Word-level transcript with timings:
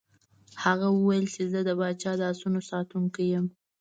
هغه 0.63 0.87
وویل 0.91 1.25
چې 1.33 1.43
زه 1.51 1.59
د 1.67 1.69
پاچا 1.79 2.11
د 2.19 2.21
آسونو 2.31 2.59
ساتونکی 2.69 3.23
یم. 3.33 3.45